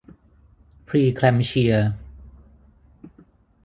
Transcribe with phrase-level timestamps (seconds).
[0.87, 1.73] พรีแคลมป์เชีย